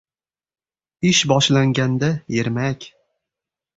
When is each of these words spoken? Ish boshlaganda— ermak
Ish 1.09 1.21
boshlaganda— 1.33 2.09
ermak 2.41 2.89